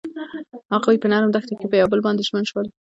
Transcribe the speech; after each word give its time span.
هغوی 0.73 0.95
په 1.01 1.07
نرم 1.11 1.29
دښته 1.31 1.53
کې 1.59 1.67
پر 1.71 1.83
بل 1.91 1.99
باندې 2.05 2.25
ژمن 2.27 2.43
شول. 2.49 2.67